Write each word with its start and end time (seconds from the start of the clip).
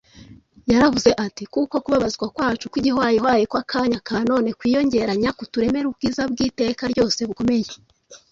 Yaravuze 0.71 1.09
ati, 1.25 1.43
“Kuko 1.53 1.75
kubabazwa 1.83 2.25
kwacu 2.35 2.65
kw’igihwayihwayi 2.71 3.43
kw’akanya 3.51 3.99
ka 4.07 4.17
none 4.29 4.49
kwiyongeranya 4.59 5.29
kuturemera 5.39 5.85
ubwiza 5.91 6.21
bw’iteka 6.31 6.83
ryose 6.91 7.19
bukomeye. 7.29 7.67